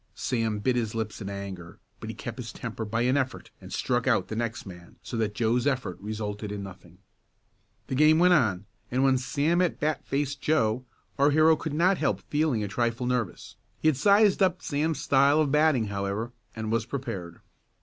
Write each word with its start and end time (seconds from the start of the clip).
Sam 0.15 0.57
bit 0.57 0.75
his 0.75 0.95
lips 0.95 1.21
in 1.21 1.29
anger, 1.29 1.77
but 1.99 2.09
he 2.09 2.15
kept 2.15 2.39
his 2.39 2.51
temper 2.51 2.85
by 2.85 3.01
an 3.01 3.17
effort 3.17 3.51
and 3.61 3.71
struck 3.71 4.07
out 4.07 4.29
the 4.29 4.35
next 4.35 4.65
man 4.65 4.95
so 5.03 5.15
that 5.17 5.35
Joe's 5.35 5.67
effort 5.67 5.99
resulted 6.01 6.51
in 6.51 6.63
nothing. 6.63 6.97
The 7.85 7.93
game 7.93 8.17
went 8.17 8.33
on, 8.33 8.65
and 8.89 9.03
when 9.03 9.19
Sam 9.19 9.61
at 9.61 9.79
bat 9.79 10.03
faced 10.03 10.41
Joe, 10.41 10.85
our 11.19 11.29
hero 11.29 11.55
could 11.55 11.73
not 11.75 11.99
help 11.99 12.21
feeling 12.31 12.63
a 12.63 12.67
trifle 12.67 13.05
nervous. 13.05 13.57
He 13.79 13.89
had 13.89 13.95
sized 13.95 14.41
up 14.41 14.63
Sam's 14.63 14.99
style 14.99 15.39
of 15.39 15.51
batting, 15.51 15.85
however, 15.89 16.31
and 16.55 16.71
was 16.71 16.87
prepared. 16.87 17.39